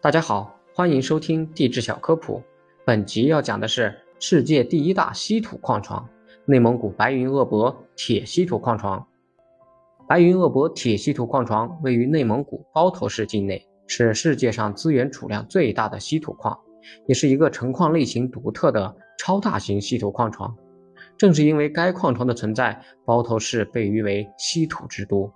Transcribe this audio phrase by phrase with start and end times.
[0.00, 2.40] 大家好，欢迎收听地质小科普。
[2.84, 6.08] 本集要讲的是世界第一大稀土矿床——
[6.46, 9.04] 内蒙古白云鄂博铁稀土矿床。
[10.06, 16.56] 白云鄂博铁稀土矿床位于内蒙古包头市境内，是世界上资源储量最大的稀土矿，
[17.08, 20.56] 也是一个成矿类型独特的超大型稀土矿床。
[21.16, 25.28] 正是因为该矿床的存在，包头市被誉为稀土之都。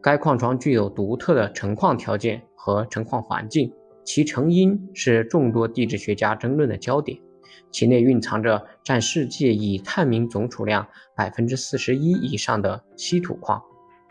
[0.00, 3.70] 该矿床具有独特的成矿条件和成矿环境。
[4.12, 7.16] 其成因是众多地质学家争论的焦点，
[7.70, 13.62] 其内蕴藏着占世界已探明总储量百分之四十一以上的稀土矿，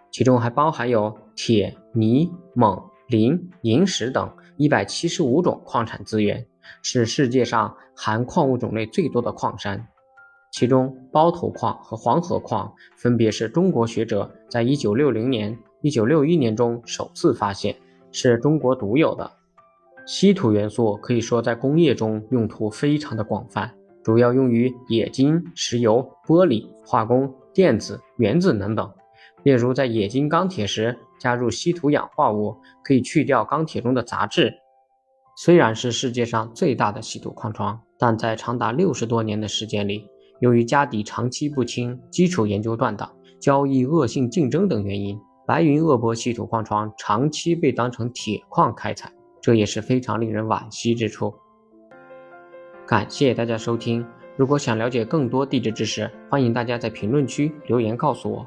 [0.10, 6.48] 其中还包含有铁、泥、锰、磷、萤石等一百七十五种矿产资源，
[6.82, 9.86] 是世界上含矿物种类最多的矿山。
[10.54, 17.76] 其中，包头矿和黄河矿分别是中国学者在一九六零年、一九六一年中首次发现，
[18.14, 19.30] 是中国独有的。
[20.12, 23.72] 稀土元素可以说在工业中用途非常的广泛，
[24.04, 28.92] 主要用于冶金、石油、玻璃、化工、电子、原子能等。
[29.44, 34.52] 例如，在冶金钢铁时加入稀土氧化物，可以去掉钢铁中的杂质。
[35.38, 40.08] 虽然是世界上最大的稀土矿床，但在长达六十多年的时间里，
[40.40, 49.14] 由于家底长期不清、基础研究断档、交易恶性竞争等原因，白云鄂博稀土矿床长期被当成铁矿开采。
[49.42, 51.34] 这也是非常令人惋惜之处。
[52.86, 58.46] 感谢大家收听，如果想了解更多地质知识，欢迎大家在评论区留言告诉我。